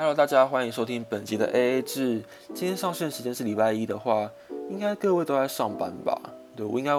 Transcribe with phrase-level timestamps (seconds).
[0.00, 2.22] Hello，大家欢迎收听本集的 AA 制。
[2.54, 4.30] 今天上线时间是礼拜一的话，
[4.70, 6.18] 应该各位都在上班吧？
[6.56, 6.92] 对我应该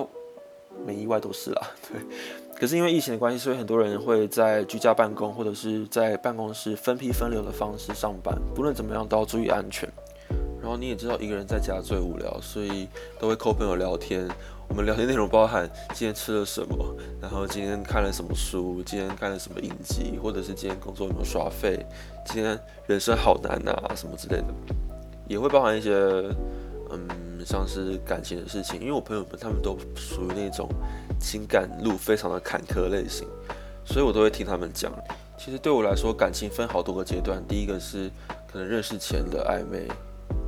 [0.85, 1.71] 没意外都是啦。
[1.91, 1.99] 对，
[2.55, 8.37] 可是因为疫情的关系，所以很多人会在居家办公或者是在办公室分批分流的方式上班。
[8.53, 9.91] 不论怎么样，都要注意安全。
[10.71, 12.87] 然后你也知道，一个人在家最无聊，所以
[13.19, 14.25] 都会扣朋友聊天。
[14.69, 21.85] 我们聊天内容包含今天吃了什么，然后今天看了什么书，今天看了什么影集，或者是今天工作有没有刷废，
[22.25, 24.45] 今天人生好难啊什么之类的，
[25.27, 25.91] 也会包含一些
[26.89, 30.69] 嗯像是感情的事情，因为我朋友们他们都属于那种
[31.19, 33.27] 情感路非常的坎坷类型，
[33.83, 34.89] 所以我都会听他们讲。
[35.37, 38.09] 其实对我来说，感情分好多个阶段，第一个是
[38.49, 39.85] 可能认识前的暧昧。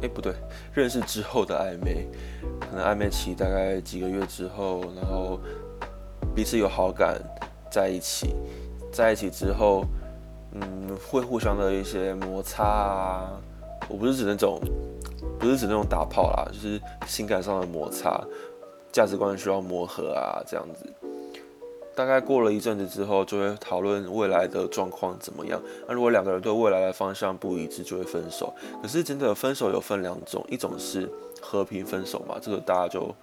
[0.03, 0.33] 哎，不对，
[0.73, 2.05] 认识之后的暧昧，
[2.59, 5.39] 可能暧昧期大概几个月之后，然后
[6.35, 7.21] 彼此有好感，
[7.71, 8.35] 在一起，
[8.91, 9.85] 在一起之后，
[10.51, 13.41] 嗯，会互相的一些摩擦啊，
[13.87, 14.59] 我不是指那种，
[15.39, 18.21] 不是指那种打炮啦，就是情感上的摩擦，
[18.91, 20.85] 价值观需要磨合啊，这样子。
[21.95, 25.61] 大概过了一阵子之后，就会讨论未来的状况怎么样。
[25.87, 28.51] 那如果两个人对未来的方向不一致，就会分手。
[28.81, 31.07] 可是真的分手有分两种，一种是
[31.39, 33.15] 和平分手嘛，这个大家就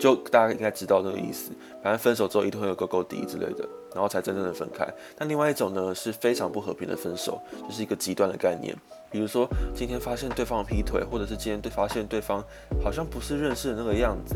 [0.00, 1.52] 就大家应该知道这个意思。
[1.82, 4.84] 反正分手之后一定会有勾勾底之类的，然后才真正的分开。
[5.16, 8.76] 但另外一种呢是非常不和平的分手，就是一个极端的概念。
[9.10, 12.42] 比如说今天发现对方劈腿，或者是今天对发现对方
[12.82, 14.34] 好像不是认识的那个样子。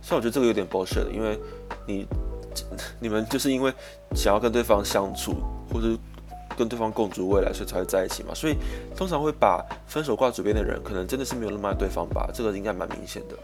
[0.00, 1.36] 虽然我觉得这个有点 bullshit，因为
[1.84, 2.06] 你。
[3.00, 3.72] 你们就是因为
[4.14, 5.34] 想要跟对方相处，
[5.72, 5.88] 或者
[6.56, 8.34] 跟对方共筑未来，所以才会在一起嘛。
[8.34, 8.56] 所以
[8.96, 12.30] 通常会把分手挂嘴边的人，可能真的是没有那么爱对方吧。
[12.32, 13.36] 这个应该蛮明显的。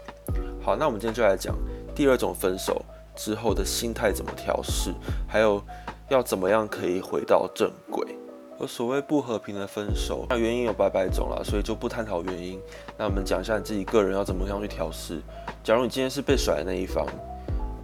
[0.61, 1.55] 好，那我们今天就来讲
[1.95, 4.93] 第二种分手之后的心态怎么调试，
[5.27, 5.61] 还有
[6.09, 8.15] 要怎么样可以回到正轨。
[8.61, 12.59] 而所谓不和平的分手，那原因有百百种了，所以就不探讨原因。
[12.97, 15.21] 那我们讲一下你自己个人要怎么样去调试。
[15.63, 17.07] 假如你今天是被甩的那一方。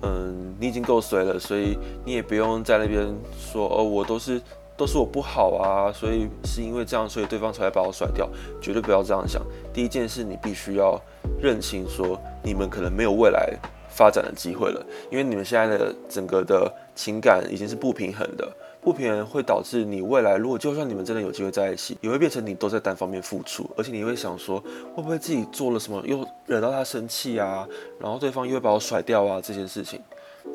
[0.05, 4.39] 嗯，你已经够随了，所以你也不用在那边说哦，我都是
[4.77, 8.29] 都是我不好啊，所以是因为这样，所以对方才会把我甩掉，
[8.61, 9.41] 绝对不要这样想。
[9.73, 11.01] 第一件事，你必须要
[11.41, 13.57] 认清说，你们可能没有未来
[13.89, 18.47] 发展的机会了，因为你们现在的整个的情感已经是不平衡的。
[18.85, 24.59] 不平衡会导致你未来，如果就算你们真的有机会在一起，也会变成你都在单方面付出，而且你会想说，
[24.93, 27.67] 会不会自己做了什么又惹到他生气啊？
[27.99, 29.41] 然后对方又会把我甩掉啊？
[29.43, 29.99] 这件事情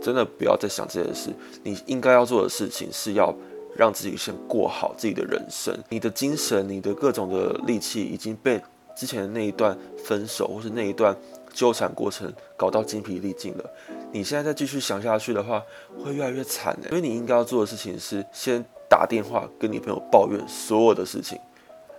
[0.00, 1.30] 真的不要再想这件事。
[1.64, 3.34] 你应该要做的事情是要
[3.76, 5.76] 让自己先过好自己的人生。
[5.88, 8.62] 你的精神、你的各种的力气已经被
[8.94, 11.16] 之前的那一段分手或是那一段
[11.52, 13.64] 纠缠过程搞到精疲力尽了。
[14.12, 15.62] 你现在再继续想下去的话，
[16.02, 16.88] 会越来越惨的。
[16.88, 21.38] 因为你应该要做的事情是先打电话跟你朋友抱怨所有的事情，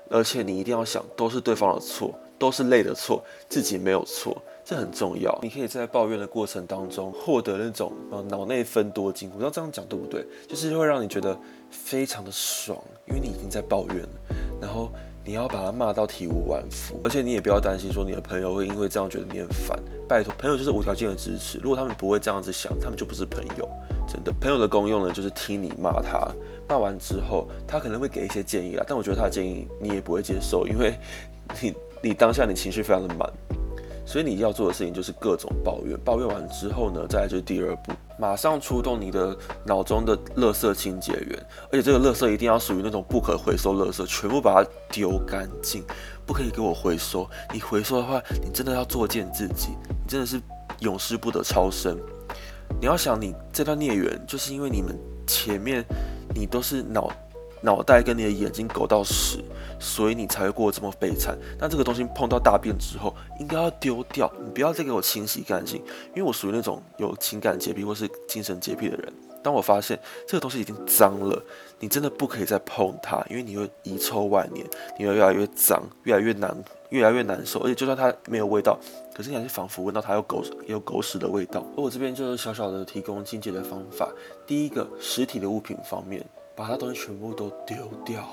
[0.09, 5.37] 而且你一定要想，都是对方的错，都是累的错，自己没有错，这很重要。
[5.41, 10.25] 你可以在抱怨的过程当中获得那种呃脑内分多精，我知道这样讲对不对？
[10.47, 11.37] 就是会让你觉得
[11.69, 14.09] 非常的爽，因为你已经在抱怨了，
[14.61, 14.91] 然后。
[15.23, 19.79] 你要把他骂到体无完肤，而且你也不要担心说你的朋友会因为这样觉得你很烦。
[20.07, 21.59] 拜托，朋友就是无条件的支持。
[21.59, 23.69] 如果他们不会这样子想，他们就不是朋友。
[24.07, 26.27] 真的，朋友的功用呢，就是听你骂他，
[26.67, 28.83] 骂完之后，他可能会给一些建议啊。
[28.87, 30.95] 但我觉得他的建议你也不会接受，因为
[31.61, 33.31] 你你当下你情绪非常的满。
[34.11, 39.33] 所以你要做的事情就是各种抱怨，抱怨完之后呢，再来就是第二步，马上出动你的
[39.63, 45.81] 脑中的垃圾清洁员，而且这个垃圾一定要属于那种不可回收垃圾，全部把它丢干净，
[46.25, 47.25] 不可以给我回收。
[47.53, 50.41] 你回收的话，你真的要作践自己，你真的是
[50.79, 51.97] 永世不得超生。
[52.81, 54.93] 你要想，你这段孽缘，就是因为你们
[55.25, 55.85] 前面
[56.35, 57.09] 你都是脑。
[57.61, 59.43] 脑袋跟你的眼睛狗到屎，
[59.79, 61.37] 所以你才会过得这么悲惨。
[61.59, 65.77] 但这个东西碰到大便之后，应该要丢掉，你不要再给我清洗干净。
[66.15, 69.13] 因为我属于那种有情感洁癖或是精神洁癖的人，
[69.43, 71.39] 当我发现这个东西已经脏了，
[71.79, 74.65] 你真的不可以再碰它，因为你会遗臭万年，
[74.97, 77.59] 你会越来越脏，越来越难，越来越难受。
[77.59, 78.79] 而且就算它没有味道，
[79.13, 81.63] 可是你还是仿佛闻到它有狗有狗屎的味道。
[81.77, 84.09] 而我这边就是小小的提供清洁的方法。
[84.47, 86.25] 第一个，实体的物品方面。
[86.55, 87.75] 把它东西全部都丢
[88.05, 88.23] 掉，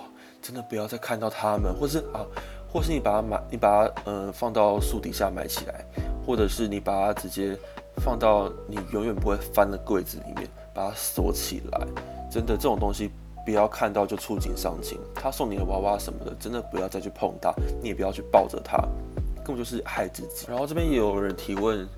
[0.42, 2.26] 真的不要再看到他们，或是啊，
[2.70, 5.84] 或是你把它埋，你把它嗯放到树底下埋起来，
[6.26, 7.56] 或者是你把它直接
[7.96, 11.86] 放到你永远不会翻的柜子里面，把它锁起来。
[12.30, 13.10] 真的这种东西
[13.44, 14.98] 不要看到就触景伤情。
[15.14, 18.76] 他送你的娃娃什么的，真的不要再去碰它，你也不要去抱着它，
[19.44, 20.46] 根本就是害自己。
[20.48, 21.88] 然后这边也有人提问，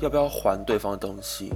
[0.00, 1.52] 要不要还对方东西？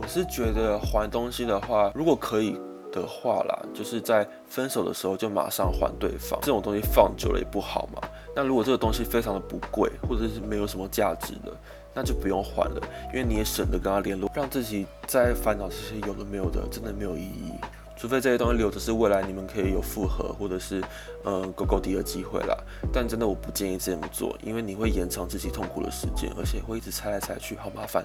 [0.00, 2.58] 我是觉得还东西的话，如果可以。
[3.00, 8.00] 的话啦，就是在分手的时候就马上还对方，这种东西放久了也不好嘛。
[8.34, 11.52] 那如果这个东西非常的不贵，或者是没有什么价值的，
[11.92, 12.80] 那就不用还了，
[13.12, 17.52] 因为你也省得跟他联络，让自己在烦恼这些有的没有的，真的没有意义。
[17.96, 20.82] 除非这些东西留着是未来你们可以有复合，或者是
[21.24, 22.56] 嗯勾勾底的机会啦。
[22.92, 28.04] 但真的我不建议这么做，因为你会延长自己痛苦的时间，而且会一直猜来猜去，好麻烦。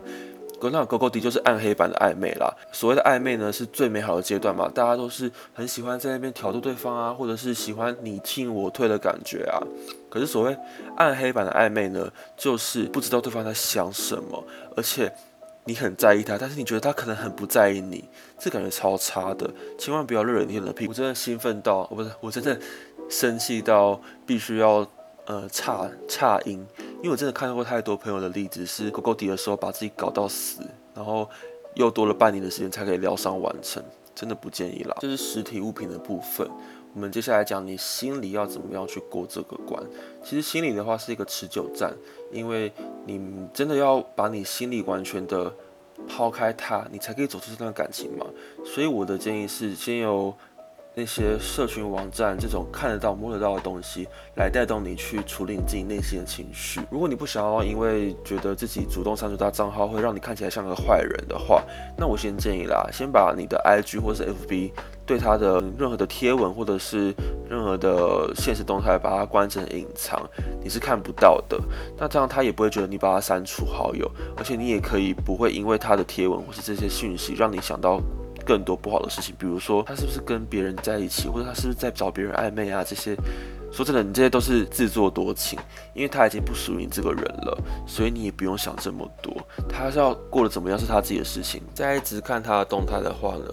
[0.71, 2.53] 那勾勾底就是暗黑版的暧昧啦。
[2.71, 9.61] 所谓的暧昧呢，是最美好的阶段嘛，大家都是很喜欢在那边挑逗对方啊，或者是喜欢你进我退的感觉啊。
[10.09, 10.57] 可是所谓
[10.97, 14.43] 暗黑版的暧昧呢，就是不知道对方在想什么，
[14.75, 15.09] 而且
[15.65, 18.03] 你很在意他，但是你觉得他可能很不在意你，
[18.39, 19.49] 这感觉超差的。
[19.77, 20.91] 千万不要热脸贴冷屁股。
[20.91, 22.59] 我真的兴奋到，不是，我真的
[23.07, 24.85] 生气到必须要
[25.25, 26.65] 呃差差音。
[27.01, 30.61] 因为我真的看到过太多朋友的例子，是狗狗底的时候把自己搞到死，
[30.93, 31.29] 然后
[31.75, 33.81] 又多了半年的时间才可以疗伤完成，
[34.13, 34.97] 真的不建议啦。
[34.99, 36.45] 这是实体物品的部分，
[36.93, 39.81] 我们接下来讲你心里要怎么样去过这个关。
[40.21, 41.93] 其实心里的话是一个持久战，
[42.33, 42.69] 因为
[43.05, 45.53] 你真的要把你心里完全的
[46.05, 48.25] 抛开它，你才可以走出这段感情嘛。
[48.65, 50.35] 所以我的建议是，先由
[50.95, 56.81] 那些社群网站这种看得到、摸得到的东西，来带动你去处理你自己内心的情绪。
[56.91, 61.63] 如果你不想要因为觉得自己主动删除他账号会让你看起来像个坏人的话，
[61.97, 64.71] 那我先建议啦，先把你的 IG 或是 FB
[65.05, 67.13] 对他的任何的贴文或者是
[67.49, 70.21] 任何的现实动态，把它关成隐藏，
[70.61, 71.57] 你是看不到的。
[71.97, 78.01] 那这样他也不会觉得你把他删除好友，而且你也可以不会因为他的贴文或是这些讯息让你想到。
[78.49, 82.83] 更多不好的事情，比如说他是不是跟别人在一起，或者他是不是在找别人暧昧啊？
[82.83, 83.15] 这些，
[83.71, 85.59] 说真的，你这些都是自作多情，
[85.93, 87.55] 因为他已经不属于你这个人了，
[87.85, 89.31] 所以你也不用想这么多。
[89.69, 91.61] 他是要过得怎么样是他自己的事情。
[91.75, 93.45] 再一直看他的动态的话呢，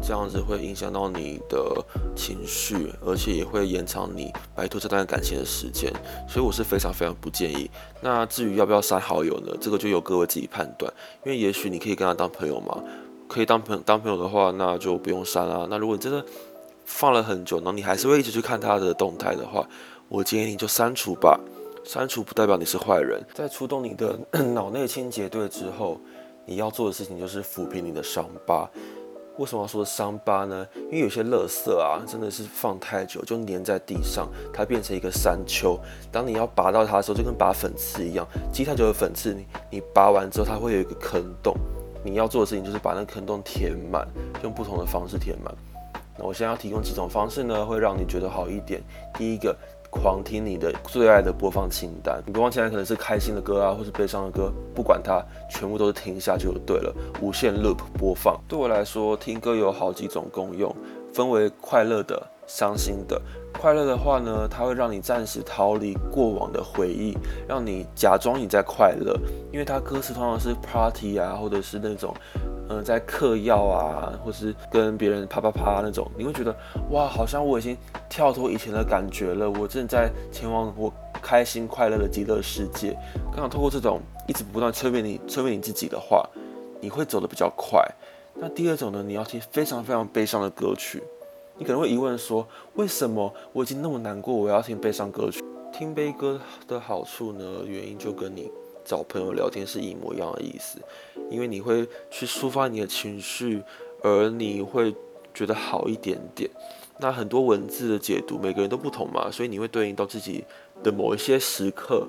[0.00, 1.84] 这样子会影响到你的
[2.14, 5.92] 情绪，而且也会延长你摆脱这段感情的时间。
[6.28, 7.68] 所以我是非常非常不建议。
[8.00, 9.52] 那至于要不要删好友呢？
[9.60, 10.92] 这个就由各位自己判断，
[11.24, 12.80] 因为也许你可以跟他当朋友嘛。
[13.36, 15.66] 可以当朋当朋友的话，那就不用删啊。
[15.68, 16.24] 那如果你真的
[16.86, 19.68] 放了很久，然后你还是会一直去看他的动态的话，
[20.08, 21.38] 我建议你就删除吧。
[21.84, 23.22] 删除不代表你是坏人。
[23.34, 24.18] 在出动你的
[24.54, 26.00] 脑内清洁队之后，
[26.46, 28.66] 你要做的事情就是抚平你的伤疤。
[29.36, 30.66] 为什么要说伤疤呢？
[30.90, 35.78] 因为有些垃圾啊，真的是放太久就粘在地上，它变成一个山丘。
[36.10, 41.54] 当你要拔到它的时候，就跟拔粉刺一样，积太久的粉刺，你你拔完之后，它会有一个坑洞。
[42.06, 44.06] 你要做的事情就是把那坑洞填满，
[44.44, 45.52] 用不同的方式填满。
[46.16, 48.80] 那我现在要提供几种方式呢，会让你觉得好一点。
[49.14, 49.54] 第一个，
[49.90, 52.22] 狂听你的最爱的播放清单。
[52.24, 55.20] 你播放清单可能是开心的歌啊，或是悲伤的歌，不管它，
[55.50, 58.40] 全部都是听一下就对了，无限 loop 播放。
[58.46, 60.72] 对我来说，听歌有好几种功用，
[61.12, 63.20] 分为快乐的、伤心的。
[63.56, 67.16] 快乐的话呢，它会让你暂时逃离过往的回忆，
[67.48, 69.18] 让你假装你在快乐，
[69.52, 72.14] 因为它歌词通常是 party 啊，或者是那种，
[72.68, 76.54] 嗯，在嗑药啊，或是跟别人啪啪啪那种，你会觉得
[76.90, 77.76] 哇，好像我已经
[78.08, 82.96] 跳脱以前的感觉了，我正在前往我开心快乐的极乐世界。
[83.32, 86.28] 刚好透过这种一直不断催眠你、催眠你自己的话，
[86.80, 87.80] 你会走得比较快。
[88.34, 91.02] 那第二种呢，你要听非常非常悲伤的歌曲。
[91.58, 95.42] 你可能会疑问说，为什么我已经那么难过，我要听悲伤歌曲？
[95.72, 97.62] 听悲歌的好处呢？
[97.66, 98.50] 原因就跟你
[98.84, 100.78] 找朋友聊天是一模一样的意思，
[101.30, 103.62] 因为你会去抒发你的情绪，
[104.02, 104.94] 而你会
[105.32, 106.50] 觉得好一点点。
[106.98, 110.44] 那很多文字的解读，每个人都不同嘛，所以你会对应到自己
[110.82, 112.06] 的某一些时刻，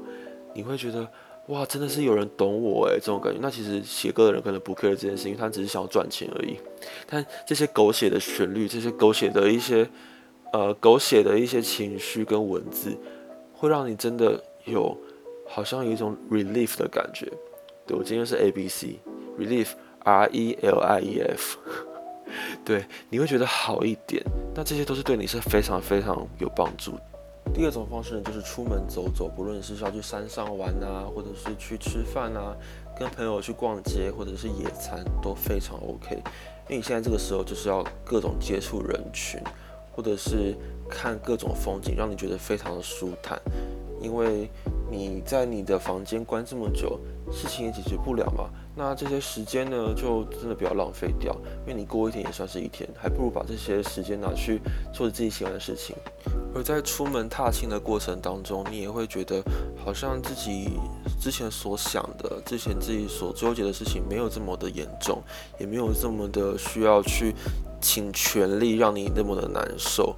[0.54, 1.08] 你会觉得。
[1.48, 3.40] 哇，真的是有人懂我哎，这种感觉。
[3.42, 6.58] 那其实写歌的人可能不 care 这件事情，他只是想要赚钱而已。
[7.06, 9.88] 但这些狗血的旋律，这些狗血的一些
[10.52, 12.98] 呃狗血的一些情绪跟文字，
[13.54, 14.98] 会让你真的有
[15.48, 17.32] 好像有一种 relief 的感觉。
[17.86, 19.00] 对我今天是 A B C
[19.40, 21.58] relief R E L I E F，
[22.66, 24.22] 对，你会觉得好一点。
[24.54, 26.98] 那这些都是对你是非常非常有帮助。
[27.54, 32.56] 第二种方式呢，就是出门走走，不论是要去山上玩啊，或者是去吃饭啊，
[32.98, 36.16] 跟朋友去逛街，或者是野餐，都非常 OK。
[36.70, 39.42] 因为你现在这个时候就是要各种接触人群，
[39.92, 40.56] 或者是
[40.88, 43.42] 看各种风景，让你觉得非常的舒坦。
[44.00, 44.48] 因为
[44.92, 47.00] 你在你的房间关这么久，
[47.32, 48.50] 事情也解决不了嘛。
[48.78, 54.62] 那这些时间呢，就真的不要浪费掉，因为你过一天也算是一天，还不如把这些时间拿去
[54.94, 55.96] 做自己喜欢的事情。
[56.54, 59.42] 而在出门踏青的过程当中，你也会觉得
[59.84, 60.70] 好像自己
[61.20, 65.22] 之前所想的、之前自己所纠结的事情没有这么的严重，
[65.60, 67.34] 也没有这么的需要去。
[67.80, 70.16] 倾全力让你那么的难受。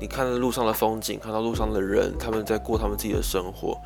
[0.00, 3.78] 你看路上的风景，看到路上的人，他们在过他们自己的生活，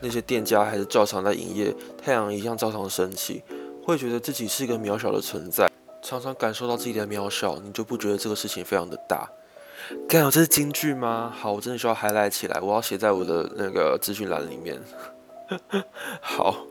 [0.00, 3.42] 那些店家还是照常在营业，太阳一样照常升起，
[3.84, 5.70] 会觉得自己是一个渺小的存在，
[6.02, 9.30] 常常感受到自己的渺小，你就不觉得这个事情非常的大。
[10.08, 11.32] 干，这是京剧吗？
[11.34, 14.80] 好，我真的需要 highlight 起来，我要写在我的那个资讯栏里面。
[16.20, 16.66] 好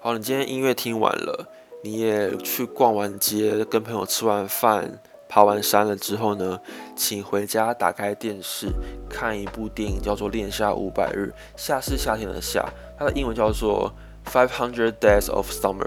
[0.00, 1.48] 好，你今天音乐听完了，
[1.82, 6.58] 你也去逛完街，跟朋友吃完饭，爬完山了之后呢，
[6.96, 8.68] 请回家打开电视
[9.08, 12.66] 看一部电影，叫做《恋夏五百日》，夏是夏天的夏，
[12.98, 13.92] 它的英文叫做
[14.30, 15.86] 《Five Hundred Days of Summer》。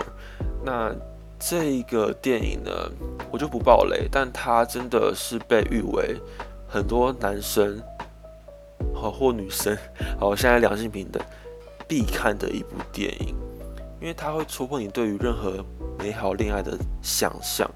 [0.63, 0.93] 那
[1.39, 2.71] 这个电影呢，
[3.31, 6.15] 我就不爆雷，但它真的是被誉为。
[6.67, 7.81] 很多男生，
[8.93, 9.77] 好或女生，
[10.17, 11.21] 好现在两性平等，
[11.85, 13.35] 必看的一部电影，
[13.99, 15.65] 因为它会戳破你对于任何
[15.99, 17.69] 美好恋爱的想象。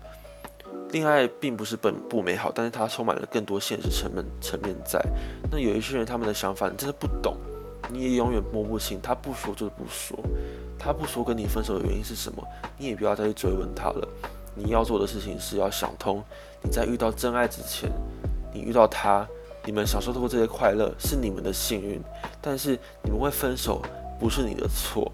[0.95, 4.97] 恋爱并不是本不美好，但是它充满了更多现实层面层面在。
[5.51, 7.35] 那有一些人他们的想法你真的不懂，
[7.91, 9.01] 你也永远摸不清。
[9.03, 10.17] 他不说就是不说，
[10.79, 12.41] 他不说跟你分手的原因是什么，
[12.77, 14.07] 你也不要再去追问他了。
[14.55, 16.23] 你要做的事情是要想通，
[16.61, 17.91] 你在遇到真爱之前。
[18.53, 19.27] 你遇到他，
[19.65, 22.01] 你们享受到过这些快乐是你们的幸运，
[22.41, 23.81] 但是你们会分手
[24.17, 25.11] 不是你的错，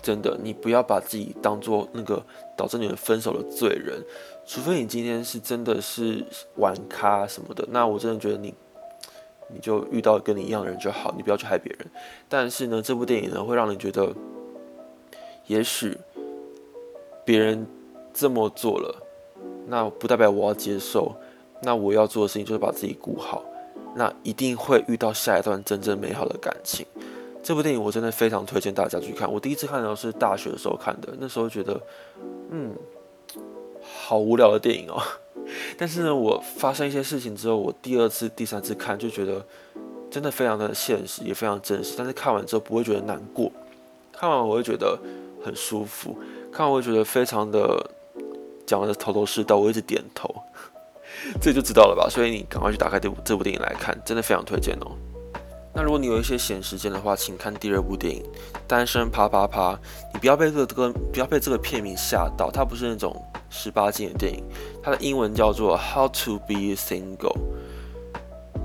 [0.00, 2.24] 真的，你不要把自己当做那个
[2.56, 4.00] 导致你们分手的罪人，
[4.46, 6.24] 除非你今天是真的是
[6.54, 8.54] 玩咖什么的，那我真的觉得你，
[9.52, 11.86] 你就遇到跟你一样的人就好，你不要去害别人。
[12.28, 14.14] 但是呢，这部电影呢会让你觉得，
[15.46, 15.98] 也许
[17.24, 17.66] 别人
[18.14, 19.02] 这么做了，
[19.66, 21.14] 那不代表我要接受。
[21.62, 23.42] 那我要做的事情就是把自己顾好，
[23.94, 26.86] 那一定会遇到下一段真正美好的感情。
[27.42, 29.32] 这部电影我真的非常推荐大家去看。
[29.32, 31.80] 我第一次看的时候是大学的时候看的，那时候觉得，
[32.50, 32.74] 嗯，
[33.94, 35.02] 好无聊的电影哦。
[35.78, 39.44] 但是呢，我发生一些事情之后，我第二次、第三次看就觉得
[40.10, 41.94] 真的非常的现实，也非常真实。
[41.96, 43.52] 但是看完之后不会觉得难过，
[44.12, 44.98] 看完我会觉得
[45.44, 46.18] 很舒服，
[46.50, 47.90] 看完我会觉得非常的
[48.66, 50.34] 讲的头头是道，我一直点头。
[51.40, 54.95] 这就知道了吧，所以你赶快去打开这部这部电影来看，真的非常推荐哦。
[55.76, 58.22] 那如果你有一些闲时间的话，请看第二部电影
[58.66, 59.74] 《单身啪啪啪》。
[60.14, 63.14] 你不要被这个歌，不要被这个片名吓到，它不是那种
[63.50, 64.42] 十八禁的电影，
[64.82, 67.16] 它的英文叫做《How to Be Single》。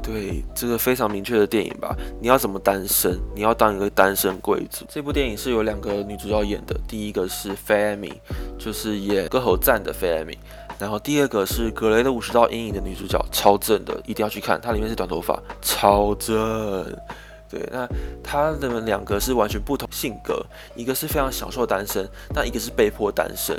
[0.01, 1.93] 对，这个非常明确的电影吧？
[2.21, 3.19] 你要怎么单身？
[3.35, 4.85] 你要当一个单身贵族。
[4.87, 8.13] 这部电影是有两个女主角演的，第一个是 Fami，
[8.57, 10.37] 就是演歌喉赞的 Fami。
[10.81, 14.59] 然后第二个是格雷的五十道阴影的女主角，超正的，一定要去看。
[14.59, 16.83] 它里面是短头发，超正。
[17.47, 17.87] 对，那
[18.23, 20.43] 他们两个是完全不同性格，
[20.75, 23.55] 一个是非常享受单身，那一个是被迫单身。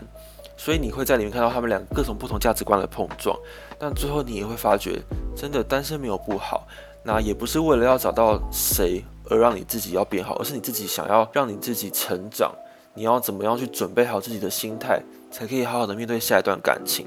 [0.57, 3.38] 所以你会在里面看到他们两各种不同价值观的碰撞。
[3.79, 5.00] 但最后你也会发觉，
[5.37, 6.67] 真的单身没有不好。
[7.05, 12.52] 那也不是为了要找到谁而让你自己要变好，而是你自己想要让你自己成长。
[12.95, 15.00] 你要怎么样去准备好自己的心态，
[15.33, 17.07] 才可以好好的面对下一段感情？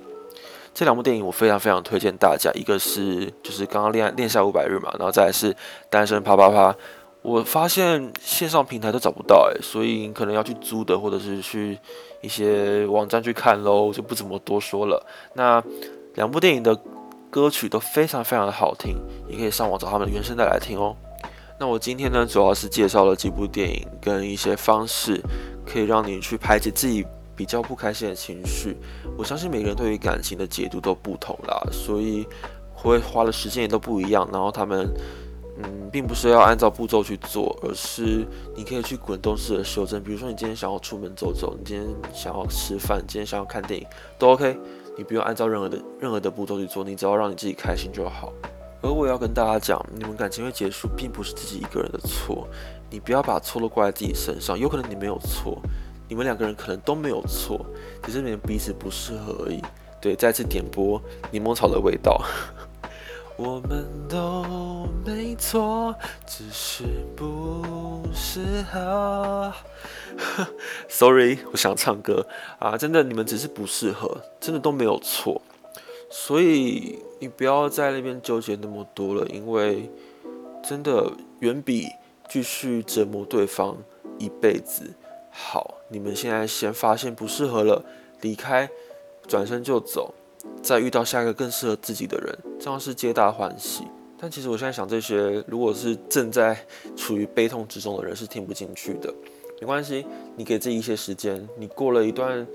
[0.74, 5.56] 这两部电影我非常非常推荐大家，一个是就是刚刚恋恋下五百日嘛，然后再是
[5.90, 6.76] 单身啪啪啪。
[7.22, 11.78] 我发现线上平台都找不到诶，所以可能要去租的，或者是去
[12.22, 15.04] 一些网站去看喽，就不怎么多说了。
[15.34, 15.64] 那
[16.16, 16.78] 两部电影的
[17.30, 18.96] 歌曲都非常非常的好听，
[19.28, 20.96] 也可以上网找他们的原声带来听哦。
[21.58, 25.22] 那我今天呢，主要是介绍了几部电影跟一些方式，
[25.66, 28.78] 可以让你去排解自己比较不开心的情绪。
[29.18, 32.26] 我相信每个人对于感情的解读都不同啦，所以
[32.74, 34.28] 会花的时间也都不一样。
[34.32, 34.88] 然后他们，
[35.58, 38.26] 嗯，并不是要按照步骤去做，而是
[38.56, 40.02] 你可以去滚动式的修正。
[40.04, 43.88] 比如说，你今天想要出门走走，你今天想要吃饭，今天想要看电影，
[44.18, 44.58] 都 OK。
[44.98, 48.32] 你不用按照任何的任何的步骤去做，你只要让你自己开心就好。
[48.82, 52.48] 而我要跟大家讲，你们感情会结束，并不是自己一个人的错，
[52.90, 54.58] 你不要把错都怪在自己身上。
[54.58, 55.62] 有可能你没有错，
[56.08, 57.66] 你们两个人可能都没有错，
[58.04, 59.62] 只是你们彼此不适合而已。
[60.00, 62.22] 对，再次点播柠檬草的味道。
[63.38, 65.94] 我们都没错，
[66.26, 66.84] 只是
[67.18, 69.52] 不适合。
[70.88, 72.26] Sorry，我想唱歌
[72.60, 75.42] 啊，真的，你们只是不适合，真的都没有错。
[76.10, 79.90] 所以你不要在那边纠结那么多了，因为
[80.64, 81.90] 真的远比
[82.30, 83.76] 继续折磨对方
[84.18, 84.94] 一辈子
[85.36, 85.76] 好。
[85.90, 87.84] 你们现在先发现不适合了，
[88.22, 88.70] 离开，
[89.28, 90.14] 转身就走，
[90.64, 93.84] 再遇到下一个更适合自己的人，这样是皆大欢喜。
[94.18, 96.58] 但其实我现在想这些，如果是正在
[96.96, 99.14] 处于悲痛之中的人是听不进去的。
[99.60, 100.06] 没关系，
[100.38, 102.48] 你给自己一些时间，你过了一段。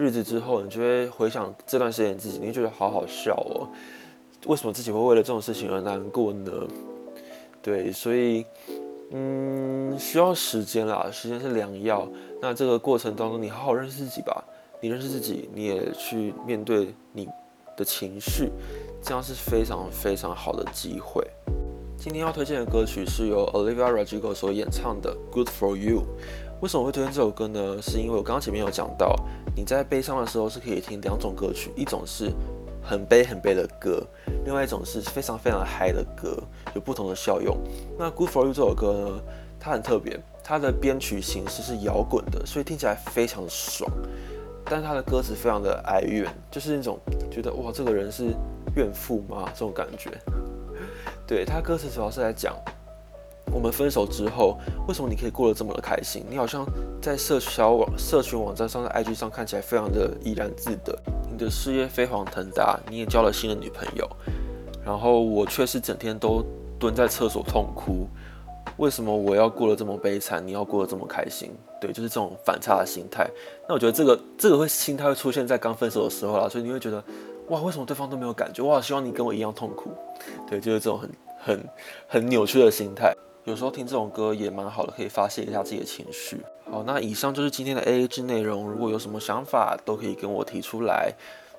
[0.00, 3.66] 日子之后，你就会回想这段时间自己，你会觉得好好笑哦。
[4.46, 6.52] 为什么自己会为了这种事情而难过呢？
[7.60, 8.46] 对，所以，
[9.10, 12.06] 嗯，需要时间啦，时间是良药。
[12.42, 14.44] 那这个过程当中，你好好认识自己吧。
[14.80, 17.28] 你认识自己，你也去面对你
[17.76, 18.50] 的情绪，
[19.02, 21.26] 这样是非常非常好的机会。
[21.96, 26.00] 今天要推荐的歌曲是由 Olivia Rodrigo 所演唱的《Good for You》。
[26.60, 27.82] 为什么会推荐这首歌呢？
[27.82, 29.16] 是因为我刚刚前面有讲到，
[29.56, 32.30] 你在悲伤的时候是可以听两种歌曲，一种是
[32.88, 34.02] 很悲很悲的歌，
[34.46, 36.42] 另外一种是非常非常嗨的歌，
[36.74, 37.54] 有不同的效用。
[37.98, 39.20] 那《Good for You》这首歌呢，
[39.60, 43.90] 它很特别，它的编曲形式是摇滚的，所以听起来非常的爽。
[44.64, 46.98] 但是他的歌词非常的哀怨，就是那种
[47.30, 48.34] 觉得哇，这个人是
[48.74, 49.50] 怨妇吗？
[49.52, 50.10] 这种感觉。
[51.28, 52.56] 对他歌词主要是在讲，
[53.52, 56.24] 我们分手之后，为什么你可以过得这么的开心？
[56.30, 56.66] 你好像
[57.02, 60.98] 在社交网、社群网站上的 IG 上看起来非常的怡然自得，
[61.38, 64.06] 的事业飞黄腾达，你也交了新的女朋友，
[64.84, 66.44] 然后我却是整天都
[66.78, 68.06] 蹲在厕所痛哭。
[68.76, 70.46] 为什么我要过得这么悲惨？
[70.46, 71.50] 你要过得这么开心？
[71.80, 73.28] 对，就是这种反差的心态。
[73.68, 77.02] 那我觉得这个这个会心态会出现在刚分手的时候啦，所以你会觉得，
[77.48, 78.62] 哇，为什么对方都没有感觉？
[78.62, 79.90] 哇希望你跟我一样痛苦。
[80.48, 81.64] 对，就是这种很很
[82.06, 83.12] 很扭曲的心态。
[83.48, 86.40] 有时候听这种歌也蛮好的，可以发泄一下自己的情绪。
[86.70, 88.68] 好，那以上就是今天的 A A 制内容。
[88.70, 91.12] 如果有什么想法，都可以跟我提出来。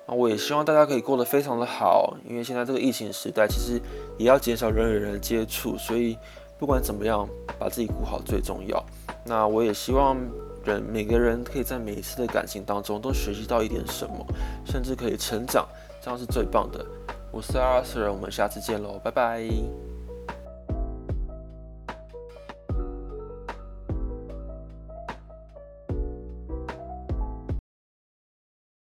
[0.06, 3.80] 那我也希望大家可以过得非常的好，因为现在这个疫情时代，其实
[4.18, 6.16] 也要减少人与人的接触，所以。
[6.60, 7.26] 不管怎么样，
[7.58, 8.84] 把自己顾好最重要。
[9.24, 10.14] 那我也希望
[10.62, 14.26] 人每个人可以在每一次的感情当中都学习到一点什么，
[14.66, 15.66] 甚至可以成长，
[16.02, 16.84] 这样是最棒的。
[17.32, 19.89] 我是阿 Sir，我们下次见喽，拜拜。